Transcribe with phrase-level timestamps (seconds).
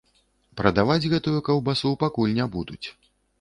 [0.61, 2.81] Прадаваць гэтую каўбасу пакуль не будуць.